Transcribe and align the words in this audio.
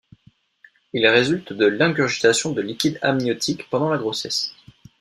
Il 0.93 1.05
résulte 1.05 1.53
de 1.53 1.67
l'ingurgitation 1.67 2.53
de 2.53 2.61
liquide 2.63 2.97
amniotique 3.03 3.69
pendant 3.69 3.91
la 3.91 3.99
grossesse. 3.99 4.51